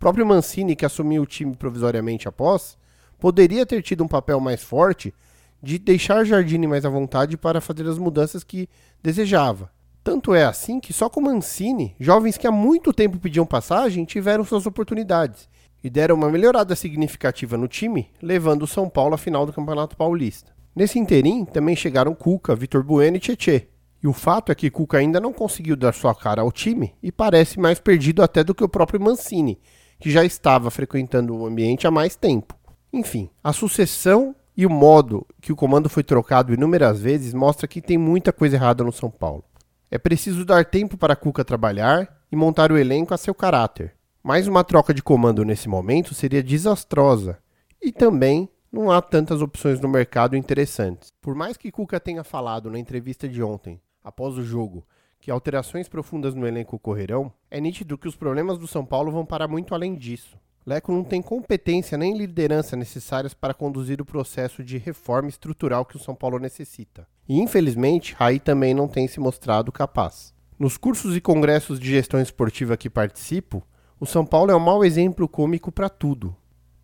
próprio 0.00 0.26
Mancini, 0.26 0.74
que 0.74 0.86
assumiu 0.86 1.22
o 1.22 1.26
time 1.26 1.54
provisoriamente 1.54 2.26
após, 2.26 2.78
poderia 3.18 3.66
ter 3.66 3.82
tido 3.82 4.02
um 4.02 4.08
papel 4.08 4.40
mais 4.40 4.62
forte 4.62 5.14
de 5.62 5.78
deixar 5.78 6.24
Jardine 6.24 6.66
mais 6.66 6.86
à 6.86 6.88
vontade 6.88 7.36
para 7.36 7.60
fazer 7.60 7.86
as 7.86 7.98
mudanças 7.98 8.42
que 8.42 8.66
desejava. 9.02 9.70
Tanto 10.02 10.34
é 10.34 10.44
assim 10.44 10.80
que 10.80 10.92
só 10.92 11.10
com 11.10 11.20
Mancini, 11.20 11.94
jovens 12.00 12.38
que 12.38 12.46
há 12.46 12.50
muito 12.50 12.92
tempo 12.92 13.18
pediam 13.18 13.44
passagem 13.44 14.04
tiveram 14.06 14.44
suas 14.44 14.66
oportunidades 14.66 15.48
e 15.84 15.90
deram 15.90 16.14
uma 16.14 16.30
melhorada 16.30 16.74
significativa 16.74 17.56
no 17.56 17.68
time, 17.68 18.08
levando 18.22 18.62
o 18.62 18.66
São 18.66 18.88
Paulo 18.88 19.14
à 19.14 19.18
final 19.18 19.44
do 19.44 19.52
Campeonato 19.52 19.96
Paulista. 19.96 20.52
Nesse 20.74 20.98
interim, 20.98 21.44
também 21.44 21.76
chegaram 21.76 22.14
Cuca, 22.14 22.54
Vitor 22.54 22.82
Bueno 22.82 23.16
e 23.16 23.20
Tietê. 23.20 23.68
E 24.02 24.06
o 24.06 24.14
fato 24.14 24.50
é 24.50 24.54
que 24.54 24.70
Cuca 24.70 24.96
ainda 24.96 25.20
não 25.20 25.32
conseguiu 25.32 25.76
dar 25.76 25.92
sua 25.92 26.14
cara 26.14 26.40
ao 26.40 26.50
time 26.50 26.94
e 27.02 27.12
parece 27.12 27.60
mais 27.60 27.78
perdido 27.78 28.22
até 28.22 28.42
do 28.42 28.54
que 28.54 28.64
o 28.64 28.68
próprio 28.68 29.00
Mancini, 29.00 29.60
que 29.98 30.10
já 30.10 30.24
estava 30.24 30.70
frequentando 30.70 31.36
o 31.36 31.44
ambiente 31.44 31.86
há 31.86 31.90
mais 31.90 32.16
tempo. 32.16 32.54
Enfim, 32.90 33.28
a 33.44 33.52
sucessão 33.52 34.34
e 34.56 34.64
o 34.64 34.70
modo 34.70 35.26
que 35.40 35.52
o 35.52 35.56
comando 35.56 35.90
foi 35.90 36.02
trocado 36.02 36.54
inúmeras 36.54 37.00
vezes 37.00 37.34
mostra 37.34 37.68
que 37.68 37.82
tem 37.82 37.98
muita 37.98 38.32
coisa 38.32 38.56
errada 38.56 38.82
no 38.82 38.92
São 38.92 39.10
Paulo. 39.10 39.44
É 39.92 39.98
preciso 39.98 40.44
dar 40.44 40.64
tempo 40.64 40.96
para 40.96 41.16
Cuca 41.16 41.44
trabalhar 41.44 42.22
e 42.30 42.36
montar 42.36 42.70
o 42.70 42.78
elenco 42.78 43.12
a 43.12 43.16
seu 43.16 43.34
caráter. 43.34 43.92
Mais 44.22 44.46
uma 44.46 44.62
troca 44.62 44.94
de 44.94 45.02
comando 45.02 45.44
nesse 45.44 45.68
momento 45.68 46.14
seria 46.14 46.44
desastrosa. 46.44 47.38
E 47.82 47.90
também 47.90 48.48
não 48.70 48.92
há 48.92 49.02
tantas 49.02 49.42
opções 49.42 49.80
no 49.80 49.88
mercado 49.88 50.36
interessantes. 50.36 51.08
Por 51.20 51.34
mais 51.34 51.56
que 51.56 51.72
Cuca 51.72 51.98
tenha 51.98 52.22
falado 52.22 52.70
na 52.70 52.78
entrevista 52.78 53.28
de 53.28 53.42
ontem, 53.42 53.80
após 54.04 54.38
o 54.38 54.44
jogo, 54.44 54.86
que 55.18 55.28
alterações 55.28 55.88
profundas 55.88 56.36
no 56.36 56.46
elenco 56.46 56.76
ocorrerão, 56.76 57.32
é 57.50 57.60
nítido 57.60 57.98
que 57.98 58.06
os 58.06 58.14
problemas 58.14 58.58
do 58.58 58.68
São 58.68 58.86
Paulo 58.86 59.10
vão 59.10 59.26
para 59.26 59.48
muito 59.48 59.74
além 59.74 59.96
disso. 59.96 60.38
Leco 60.64 60.92
não 60.92 61.02
tem 61.02 61.20
competência 61.20 61.98
nem 61.98 62.16
liderança 62.16 62.76
necessárias 62.76 63.34
para 63.34 63.54
conduzir 63.54 64.00
o 64.00 64.04
processo 64.04 64.62
de 64.62 64.78
reforma 64.78 65.28
estrutural 65.28 65.84
que 65.84 65.96
o 65.96 66.00
São 66.00 66.14
Paulo 66.14 66.38
necessita. 66.38 67.08
E 67.30 67.38
infelizmente, 67.38 68.12
Raí 68.18 68.40
também 68.40 68.74
não 68.74 68.88
tem 68.88 69.06
se 69.06 69.20
mostrado 69.20 69.70
capaz. 69.70 70.34
Nos 70.58 70.76
cursos 70.76 71.16
e 71.16 71.20
congressos 71.20 71.78
de 71.78 71.88
gestão 71.88 72.20
esportiva 72.20 72.76
que 72.76 72.90
participo, 72.90 73.62
o 74.00 74.04
São 74.04 74.26
Paulo 74.26 74.50
é 74.50 74.56
um 74.56 74.58
mau 74.58 74.84
exemplo 74.84 75.28
cômico 75.28 75.70
para 75.70 75.88
tudo. 75.88 76.34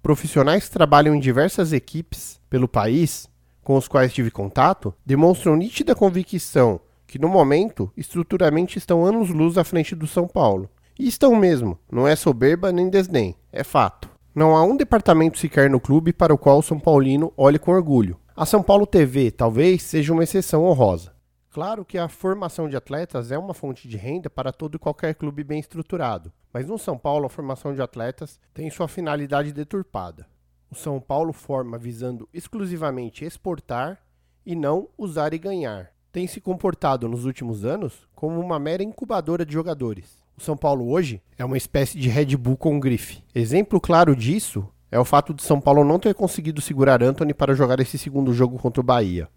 Profissionais 0.01 0.67
que 0.67 0.71
trabalham 0.71 1.17
em 1.17 1.19
diversas 1.19 1.73
equipes 1.73 2.41
pelo 2.49 2.69
país, 2.69 3.29
com 3.61 3.75
os 3.75 3.89
quais 3.89 4.15
tive 4.15 4.31
contato, 4.31 4.95
demonstram 5.05 5.57
nítida 5.57 5.97
convicção 5.97 6.79
que 7.09 7.19
no 7.19 7.29
momento 7.29 7.91
estruturalmente 7.97 8.79
estão 8.79 9.05
anos-luz 9.05 9.59
à 9.59 9.65
frente 9.65 9.97
do 9.97 10.07
São 10.07 10.29
Paulo 10.29 10.71
E 10.97 11.09
estão 11.09 11.35
mesmo, 11.35 11.77
não 11.91 12.07
é 12.07 12.15
soberba 12.15 12.71
nem 12.71 12.89
desdém, 12.89 13.35
é 13.51 13.65
fato. 13.65 14.09
Não 14.33 14.55
há 14.55 14.63
um 14.63 14.77
departamento 14.77 15.41
sequer 15.41 15.69
no 15.69 15.81
clube 15.81 16.13
para 16.13 16.33
o 16.33 16.39
qual 16.39 16.61
o 16.61 16.63
São 16.63 16.79
Paulino 16.79 17.33
olhe 17.37 17.59
com 17.59 17.73
orgulho. 17.73 18.17
A 18.37 18.45
São 18.45 18.63
Paulo 18.63 18.87
TV 18.87 19.31
talvez 19.31 19.83
seja 19.83 20.13
uma 20.13 20.23
exceção 20.23 20.67
honrosa. 20.67 21.15
Claro 21.49 21.87
que 21.87 21.97
a 21.97 22.07
formação 22.07 22.69
de 22.69 22.77
atletas 22.77 23.33
é 23.33 23.39
uma 23.39 23.55
fonte 23.55 23.89
de 23.89 23.97
renda 23.97 24.29
para 24.29 24.53
todo 24.53 24.75
e 24.75 24.79
qualquer 24.79 25.15
clube 25.15 25.43
bem 25.43 25.59
estruturado, 25.59 26.31
mas 26.53 26.69
no 26.69 26.77
São 26.77 26.99
Paulo 26.99 27.25
a 27.25 27.31
formação 27.31 27.73
de 27.73 27.81
atletas 27.81 28.39
tem 28.53 28.69
sua 28.69 28.89
finalidade 28.89 29.55
deturpada. 29.55 30.27
O 30.71 30.75
São 30.75 31.01
Paulo 31.01 31.33
forma 31.33 31.79
visando 31.79 32.29
exclusivamente 32.31 33.25
exportar 33.25 34.03
e 34.45 34.55
não 34.55 34.91
usar 34.99 35.33
e 35.33 35.39
ganhar. 35.39 35.91
Tem 36.13 36.27
se 36.27 36.39
comportado 36.39 37.09
nos 37.09 37.25
últimos 37.25 37.65
anos 37.65 38.07
como 38.15 38.39
uma 38.39 38.59
mera 38.59 38.83
incubadora 38.83 39.47
de 39.47 39.53
jogadores. 39.55 40.23
O 40.37 40.43
São 40.43 40.59
Paulo 40.59 40.91
hoje 40.91 41.23
é 41.39 41.45
uma 41.45 41.57
espécie 41.57 41.99
de 41.99 42.11
Red 42.11 42.37
Bull 42.37 42.59
com 42.59 42.79
grife. 42.79 43.25
Exemplo 43.35 43.81
claro 43.81 44.15
disso 44.15 44.69
é 44.91 44.99
o 44.99 45.05
fato 45.05 45.35
de 45.35 45.43
São 45.43 45.61
Paulo 45.61 45.85
não 45.85 45.99
ter 45.99 46.15
conseguido 46.15 46.61
segurar 46.61 47.03
Anthony 47.03 47.35
para 47.35 47.55
jogar 47.55 47.81
esse 47.81 47.99
segundo 47.99 48.33
jogo 48.33 48.59
contra 48.59 48.81
o 48.81 48.85
Bahia 48.85 49.29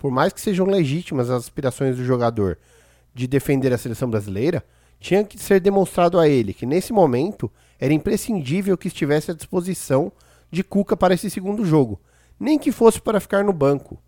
por 0.00 0.10
mais 0.10 0.32
que 0.32 0.40
sejam 0.40 0.64
legítimas 0.64 1.28
as 1.28 1.42
aspirações 1.44 1.98
do 1.98 2.04
jogador 2.04 2.56
de 3.14 3.26
defender 3.26 3.70
a 3.70 3.76
seleção 3.76 4.08
brasileira, 4.08 4.64
tinha 4.98 5.22
que 5.22 5.38
ser 5.38 5.60
demonstrado 5.60 6.18
a 6.18 6.26
ele 6.26 6.54
que 6.54 6.64
nesse 6.64 6.90
momento 6.90 7.52
era 7.78 7.92
imprescindível 7.92 8.78
que 8.78 8.88
estivesse 8.88 9.30
à 9.30 9.34
disposição 9.34 10.10
de 10.50 10.64
Cuca 10.64 10.96
para 10.96 11.12
esse 11.12 11.28
segundo 11.28 11.66
jogo, 11.66 12.00
nem 12.38 12.58
que 12.58 12.72
fosse 12.72 12.98
para 12.98 13.20
ficar 13.20 13.44
no 13.44 13.52
banco. 13.52 14.02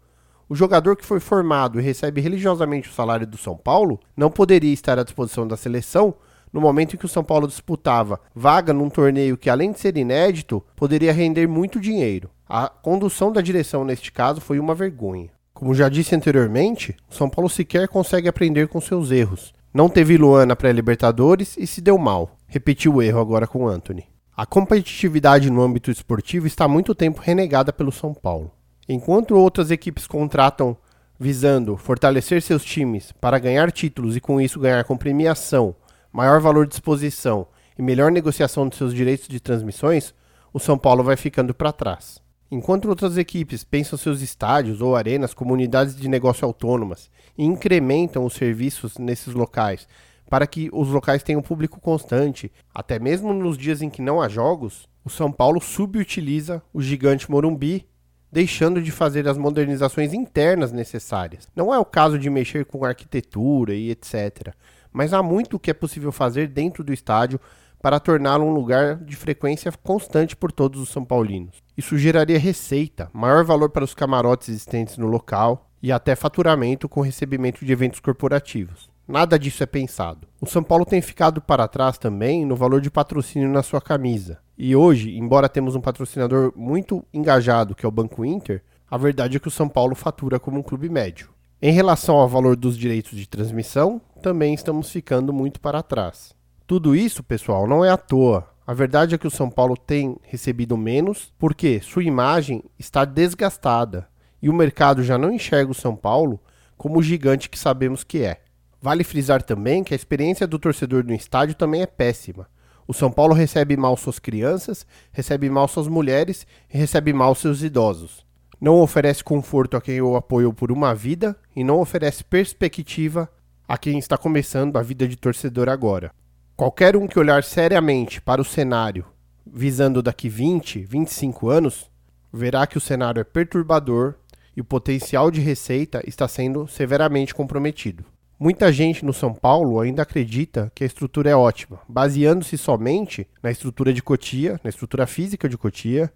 O 0.48 0.54
jogador 0.54 0.96
que 0.96 1.04
foi 1.04 1.20
formado 1.20 1.78
e 1.78 1.82
recebe 1.82 2.22
religiosamente 2.22 2.88
o 2.88 2.94
salário 2.94 3.26
do 3.26 3.36
São 3.36 3.54
Paulo 3.54 4.00
não 4.16 4.30
poderia 4.30 4.72
estar 4.72 4.98
à 4.98 5.04
disposição 5.04 5.46
da 5.46 5.58
seleção 5.58 6.14
no 6.52 6.60
momento 6.60 6.94
em 6.94 6.98
que 6.98 7.06
o 7.06 7.08
São 7.08 7.24
Paulo 7.24 7.46
disputava 7.46 8.20
vaga 8.34 8.72
num 8.72 8.90
torneio 8.90 9.36
que, 9.36 9.48
além 9.48 9.72
de 9.72 9.80
ser 9.80 9.96
inédito, 9.96 10.62
poderia 10.76 11.12
render 11.12 11.46
muito 11.46 11.80
dinheiro. 11.80 12.30
A 12.48 12.68
condução 12.68 13.32
da 13.32 13.40
direção 13.40 13.84
neste 13.84 14.12
caso 14.12 14.40
foi 14.40 14.58
uma 14.58 14.74
vergonha. 14.74 15.30
Como 15.54 15.74
já 15.74 15.88
disse 15.88 16.14
anteriormente, 16.14 16.96
o 17.10 17.14
São 17.14 17.30
Paulo 17.30 17.48
sequer 17.48 17.88
consegue 17.88 18.28
aprender 18.28 18.68
com 18.68 18.80
seus 18.80 19.10
erros. 19.10 19.52
Não 19.72 19.88
teve 19.88 20.18
Luan 20.18 20.44
na 20.44 20.56
pré-Libertadores 20.56 21.56
e 21.56 21.66
se 21.66 21.80
deu 21.80 21.96
mal. 21.96 22.36
Repetiu 22.46 22.96
o 22.96 23.02
erro 23.02 23.20
agora 23.20 23.46
com 23.46 23.66
Anthony. 23.66 24.04
A 24.36 24.44
competitividade 24.44 25.48
no 25.50 25.62
âmbito 25.62 25.90
esportivo 25.90 26.46
está 26.46 26.64
há 26.64 26.68
muito 26.68 26.94
tempo 26.94 27.20
renegada 27.22 27.72
pelo 27.72 27.92
São 27.92 28.12
Paulo. 28.12 28.50
Enquanto 28.88 29.36
outras 29.36 29.70
equipes 29.70 30.06
contratam 30.06 30.76
visando 31.18 31.76
fortalecer 31.76 32.42
seus 32.42 32.64
times 32.64 33.12
para 33.12 33.38
ganhar 33.38 33.70
títulos 33.70 34.16
e 34.16 34.20
com 34.20 34.40
isso 34.40 34.58
ganhar 34.58 34.82
com 34.84 34.96
premiação, 34.96 35.74
maior 36.12 36.40
valor 36.40 36.66
de 36.66 36.74
exposição 36.74 37.46
e 37.78 37.82
melhor 37.82 38.10
negociação 38.10 38.68
de 38.68 38.76
seus 38.76 38.92
direitos 38.92 39.28
de 39.28 39.40
transmissões, 39.40 40.14
o 40.52 40.58
São 40.58 40.76
Paulo 40.76 41.02
vai 41.02 41.16
ficando 41.16 41.54
para 41.54 41.72
trás. 41.72 42.20
Enquanto 42.50 42.88
outras 42.88 43.16
equipes 43.16 43.64
pensam 43.64 43.98
seus 43.98 44.20
estádios 44.20 44.82
ou 44.82 44.94
arenas 44.94 45.32
como 45.32 45.54
unidades 45.54 45.96
de 45.96 46.06
negócio 46.06 46.44
autônomas 46.44 47.10
e 47.36 47.44
incrementam 47.44 48.26
os 48.26 48.34
serviços 48.34 48.98
nesses 48.98 49.32
locais 49.32 49.88
para 50.32 50.46
que 50.46 50.70
os 50.72 50.88
locais 50.88 51.22
tenham 51.22 51.42
público 51.42 51.78
constante, 51.78 52.50
até 52.74 52.98
mesmo 52.98 53.34
nos 53.34 53.58
dias 53.58 53.82
em 53.82 53.90
que 53.90 54.00
não 54.00 54.18
há 54.18 54.30
jogos, 54.30 54.88
o 55.04 55.10
São 55.10 55.30
Paulo 55.30 55.60
subutiliza 55.60 56.62
o 56.72 56.80
gigante 56.80 57.30
Morumbi, 57.30 57.86
deixando 58.30 58.80
de 58.80 58.90
fazer 58.90 59.28
as 59.28 59.36
modernizações 59.36 60.14
internas 60.14 60.72
necessárias. 60.72 61.46
Não 61.54 61.74
é 61.74 61.78
o 61.78 61.84
caso 61.84 62.18
de 62.18 62.30
mexer 62.30 62.64
com 62.64 62.82
arquitetura 62.82 63.74
e 63.74 63.90
etc. 63.90 64.54
Mas 64.92 65.12
há 65.12 65.22
muito 65.22 65.58
que 65.58 65.70
é 65.70 65.74
possível 65.74 66.12
fazer 66.12 66.48
dentro 66.48 66.84
do 66.84 66.92
estádio 66.92 67.40
para 67.80 67.98
torná-lo 67.98 68.44
um 68.44 68.52
lugar 68.52 68.96
de 68.96 69.16
frequência 69.16 69.72
constante 69.82 70.36
por 70.36 70.52
todos 70.52 70.80
os 70.80 70.88
São 70.88 71.04
Paulinos. 71.04 71.56
Isso 71.76 71.98
geraria 71.98 72.38
receita, 72.38 73.10
maior 73.12 73.44
valor 73.44 73.70
para 73.70 73.84
os 73.84 73.94
camarotes 73.94 74.48
existentes 74.48 74.96
no 74.96 75.08
local 75.08 75.68
e 75.82 75.90
até 75.90 76.14
faturamento 76.14 76.88
com 76.88 77.00
recebimento 77.00 77.64
de 77.64 77.72
eventos 77.72 77.98
corporativos. 77.98 78.88
Nada 79.06 79.36
disso 79.36 79.64
é 79.64 79.66
pensado. 79.66 80.28
O 80.40 80.46
São 80.46 80.62
Paulo 80.62 80.84
tem 80.84 81.02
ficado 81.02 81.40
para 81.40 81.66
trás 81.66 81.98
também 81.98 82.46
no 82.46 82.54
valor 82.54 82.80
de 82.80 82.90
patrocínio 82.90 83.48
na 83.48 83.62
sua 83.62 83.80
camisa. 83.80 84.38
E 84.56 84.76
hoje, 84.76 85.16
embora 85.18 85.48
temos 85.48 85.74
um 85.74 85.80
patrocinador 85.80 86.52
muito 86.54 87.04
engajado, 87.12 87.74
que 87.74 87.84
é 87.84 87.88
o 87.88 87.92
Banco 87.92 88.24
Inter, 88.24 88.62
a 88.88 88.96
verdade 88.96 89.36
é 89.36 89.40
que 89.40 89.48
o 89.48 89.50
São 89.50 89.68
Paulo 89.68 89.96
fatura 89.96 90.38
como 90.38 90.60
um 90.60 90.62
clube 90.62 90.88
médio. 90.88 91.30
Em 91.60 91.72
relação 91.72 92.16
ao 92.16 92.28
valor 92.28 92.56
dos 92.56 92.76
direitos 92.76 93.18
de 93.18 93.28
transmissão, 93.28 94.00
também 94.22 94.54
estamos 94.54 94.90
ficando 94.90 95.32
muito 95.32 95.60
para 95.60 95.82
trás. 95.82 96.32
Tudo 96.66 96.96
isso, 96.96 97.22
pessoal, 97.22 97.66
não 97.66 97.84
é 97.84 97.90
à 97.90 97.96
toa. 97.98 98.48
A 98.64 98.72
verdade 98.72 99.14
é 99.14 99.18
que 99.18 99.26
o 99.26 99.30
São 99.30 99.50
Paulo 99.50 99.76
tem 99.76 100.16
recebido 100.22 100.76
menos 100.76 101.32
porque 101.36 101.80
sua 101.82 102.04
imagem 102.04 102.62
está 102.78 103.04
desgastada 103.04 104.08
e 104.40 104.48
o 104.48 104.54
mercado 104.54 105.02
já 105.02 105.18
não 105.18 105.32
enxerga 105.32 105.72
o 105.72 105.74
São 105.74 105.96
Paulo 105.96 106.40
como 106.78 106.98
o 106.98 107.02
gigante 107.02 107.50
que 107.50 107.58
sabemos 107.58 108.04
que 108.04 108.22
é. 108.22 108.40
Vale 108.80 109.04
frisar 109.04 109.42
também 109.42 109.84
que 109.84 109.92
a 109.92 109.96
experiência 109.96 110.46
do 110.46 110.58
torcedor 110.58 111.04
no 111.04 111.12
estádio 111.12 111.56
também 111.56 111.82
é 111.82 111.86
péssima. 111.86 112.48
O 112.86 112.94
São 112.94 113.10
Paulo 113.10 113.34
recebe 113.34 113.76
mal 113.76 113.96
suas 113.96 114.18
crianças, 114.18 114.86
recebe 115.12 115.50
mal 115.50 115.66
suas 115.66 115.88
mulheres 115.88 116.46
e 116.72 116.78
recebe 116.78 117.12
mal 117.12 117.34
seus 117.34 117.62
idosos. 117.62 118.24
Não 118.60 118.80
oferece 118.80 119.24
conforto 119.24 119.76
a 119.76 119.80
quem 119.80 120.00
o 120.00 120.14
apoiou 120.14 120.52
por 120.52 120.70
uma 120.70 120.94
vida 120.94 121.36
e 121.54 121.64
não 121.64 121.80
oferece 121.80 122.22
perspectiva 122.22 123.28
a 123.72 123.78
quem 123.78 123.98
está 123.98 124.18
começando 124.18 124.76
a 124.76 124.82
vida 124.82 125.08
de 125.08 125.16
torcedor 125.16 125.66
agora. 125.66 126.12
Qualquer 126.54 126.94
um 126.94 127.06
que 127.06 127.18
olhar 127.18 127.42
seriamente 127.42 128.20
para 128.20 128.38
o 128.38 128.44
cenário 128.44 129.06
visando 129.46 130.02
daqui 130.02 130.28
20, 130.28 130.80
25 130.80 131.48
anos, 131.48 131.90
verá 132.30 132.66
que 132.66 132.76
o 132.76 132.80
cenário 132.82 133.18
é 133.18 133.24
perturbador 133.24 134.16
e 134.54 134.60
o 134.60 134.64
potencial 134.64 135.30
de 135.30 135.40
receita 135.40 136.02
está 136.06 136.28
sendo 136.28 136.68
severamente 136.68 137.34
comprometido. 137.34 138.04
Muita 138.38 138.70
gente 138.70 139.06
no 139.06 139.12
São 139.14 139.32
Paulo 139.32 139.80
ainda 139.80 140.02
acredita 140.02 140.70
que 140.74 140.84
a 140.84 140.86
estrutura 140.86 141.30
é 141.30 141.34
ótima, 141.34 141.80
baseando-se 141.88 142.58
somente 142.58 143.26
na 143.42 143.50
estrutura 143.50 143.90
de 143.94 144.02
Cotia, 144.02 144.60
na 144.62 144.68
estrutura 144.68 145.06
física 145.06 145.48
de 145.48 145.56
Cotia 145.56 146.12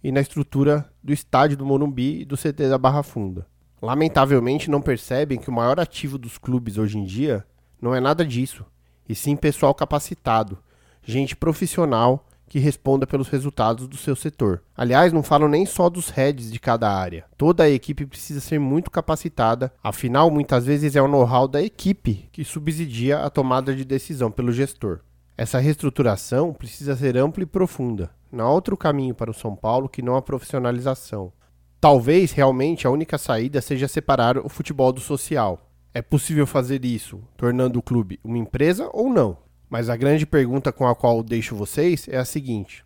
e 0.00 0.12
na 0.12 0.20
estrutura 0.20 0.88
do 1.02 1.12
estádio 1.12 1.56
do 1.56 1.66
Morumbi 1.66 2.20
e 2.20 2.24
do 2.24 2.36
CT 2.36 2.68
da 2.68 2.78
Barra 2.78 3.02
Funda. 3.02 3.48
Lamentavelmente 3.82 4.70
não 4.70 4.82
percebem 4.82 5.38
que 5.38 5.48
o 5.48 5.52
maior 5.52 5.80
ativo 5.80 6.18
dos 6.18 6.36
clubes 6.36 6.76
hoje 6.76 6.98
em 6.98 7.04
dia 7.04 7.44
não 7.80 7.94
é 7.94 8.00
nada 8.00 8.24
disso, 8.24 8.64
e 9.08 9.14
sim 9.14 9.34
pessoal 9.34 9.74
capacitado, 9.74 10.58
gente 11.02 11.34
profissional 11.34 12.26
que 12.46 12.58
responda 12.58 13.06
pelos 13.06 13.28
resultados 13.28 13.86
do 13.86 13.96
seu 13.96 14.16
setor. 14.16 14.60
Aliás, 14.76 15.12
não 15.12 15.22
falo 15.22 15.48
nem 15.48 15.64
só 15.64 15.88
dos 15.88 16.10
heads 16.10 16.50
de 16.50 16.58
cada 16.58 16.92
área. 16.92 17.24
Toda 17.38 17.62
a 17.62 17.70
equipe 17.70 18.04
precisa 18.04 18.40
ser 18.40 18.58
muito 18.58 18.90
capacitada, 18.90 19.72
afinal, 19.82 20.30
muitas 20.30 20.66
vezes 20.66 20.96
é 20.96 21.00
o 21.00 21.06
know-how 21.06 21.46
da 21.46 21.62
equipe 21.62 22.28
que 22.32 22.44
subsidia 22.44 23.20
a 23.20 23.30
tomada 23.30 23.74
de 23.74 23.84
decisão 23.84 24.32
pelo 24.32 24.52
gestor. 24.52 24.98
Essa 25.38 25.58
reestruturação 25.60 26.52
precisa 26.52 26.96
ser 26.96 27.16
ampla 27.16 27.44
e 27.44 27.46
profunda. 27.46 28.10
Não 28.32 28.44
há 28.44 28.52
outro 28.52 28.76
caminho 28.76 29.14
para 29.14 29.30
o 29.30 29.34
São 29.34 29.54
Paulo 29.54 29.88
que 29.88 30.02
não 30.02 30.16
a 30.16 30.22
profissionalização. 30.22 31.32
Talvez 31.80 32.32
realmente 32.32 32.86
a 32.86 32.90
única 32.90 33.16
saída 33.16 33.60
seja 33.62 33.88
separar 33.88 34.36
o 34.36 34.50
futebol 34.50 34.92
do 34.92 35.00
social. 35.00 35.66
É 35.94 36.02
possível 36.02 36.46
fazer 36.46 36.84
isso 36.84 37.22
tornando 37.38 37.78
o 37.78 37.82
clube 37.82 38.20
uma 38.22 38.36
empresa 38.36 38.90
ou 38.92 39.08
não? 39.08 39.38
Mas 39.68 39.88
a 39.88 39.96
grande 39.96 40.26
pergunta 40.26 40.70
com 40.72 40.86
a 40.86 40.94
qual 40.94 41.22
deixo 41.22 41.56
vocês 41.56 42.06
é 42.08 42.18
a 42.18 42.24
seguinte: 42.24 42.84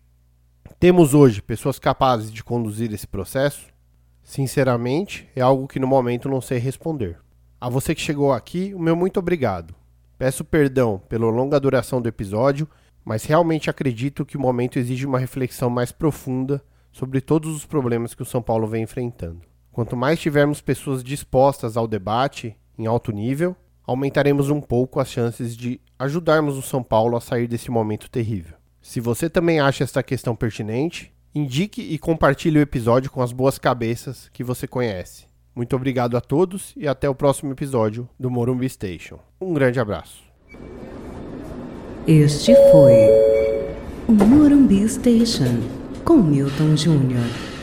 temos 0.79 1.13
hoje 1.13 1.41
pessoas 1.41 1.77
capazes 1.77 2.31
de 2.31 2.41
conduzir 2.41 2.93
esse 2.93 3.05
processo? 3.05 3.67
Sinceramente, 4.23 5.27
é 5.35 5.41
algo 5.41 5.67
que 5.67 5.79
no 5.79 5.87
momento 5.87 6.29
não 6.29 6.39
sei 6.39 6.57
responder. 6.57 7.17
A 7.59 7.69
você 7.69 7.93
que 7.93 8.01
chegou 8.01 8.31
aqui, 8.31 8.73
o 8.73 8.79
meu 8.79 8.95
muito 8.95 9.19
obrigado. 9.19 9.75
Peço 10.17 10.45
perdão 10.45 11.01
pela 11.09 11.25
longa 11.25 11.59
duração 11.59 12.01
do 12.01 12.07
episódio, 12.07 12.65
mas 13.03 13.25
realmente 13.25 13.69
acredito 13.69 14.25
que 14.25 14.37
o 14.37 14.39
momento 14.39 14.79
exige 14.79 15.05
uma 15.05 15.19
reflexão 15.19 15.69
mais 15.69 15.91
profunda 15.91 16.63
sobre 16.95 17.19
todos 17.19 17.53
os 17.53 17.65
problemas 17.65 18.15
que 18.15 18.21
o 18.21 18.25
São 18.25 18.41
Paulo 18.41 18.65
vem 18.67 18.83
enfrentando. 18.83 19.41
Quanto 19.69 19.97
mais 19.97 20.17
tivermos 20.17 20.61
pessoas 20.61 21.03
dispostas 21.03 21.75
ao 21.75 21.89
debate 21.89 22.55
em 22.79 22.85
alto 22.85 23.11
nível, 23.11 23.53
aumentaremos 23.85 24.49
um 24.49 24.61
pouco 24.61 25.01
as 25.01 25.09
chances 25.09 25.57
de 25.57 25.81
ajudarmos 25.99 26.57
o 26.57 26.61
São 26.61 26.81
Paulo 26.81 27.17
a 27.17 27.21
sair 27.21 27.47
desse 27.47 27.69
momento 27.69 28.09
terrível. 28.09 28.55
Se 28.81 29.01
você 29.01 29.29
também 29.29 29.59
acha 29.59 29.83
esta 29.83 30.01
questão 30.01 30.37
pertinente, 30.37 31.11
indique 31.33 31.81
e 31.81 31.99
compartilhe 31.99 32.59
o 32.59 32.61
episódio 32.61 33.11
com 33.11 33.21
as 33.21 33.33
boas 33.33 33.57
cabeças 33.57 34.29
que 34.31 34.41
você 34.41 34.65
conhece. 34.65 35.25
Muito 35.53 35.75
obrigado 35.75 36.15
a 36.15 36.21
todos 36.21 36.71
e 36.77 36.87
até 36.87 37.09
o 37.09 37.15
próximo 37.15 37.51
episódio 37.51 38.07
do 38.17 38.31
Morumbi 38.31 38.69
Station. 38.69 39.19
Um 39.41 39.53
grande 39.53 39.81
abraço. 39.81 40.23
Este 42.07 42.55
foi 42.71 43.09
o 44.07 44.13
Morumbi 44.13 44.87
Station 44.87 45.84
com 46.05 46.21
Milton 46.21 46.77
Júnior. 46.77 47.54